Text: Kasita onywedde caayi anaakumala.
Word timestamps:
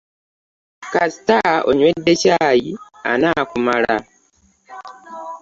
Kasita 0.93 1.39
onywedde 1.69 2.13
caayi 2.21 2.71
anaakumala. 3.11 3.95